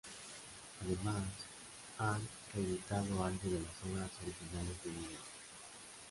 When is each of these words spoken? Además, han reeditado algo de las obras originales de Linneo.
Además, 0.83 1.21
han 1.99 2.21
reeditado 2.55 3.23
algo 3.23 3.39
de 3.43 3.59
las 3.59 3.75
obras 3.85 4.09
originales 4.23 4.83
de 4.83 4.89
Linneo. 4.89 5.19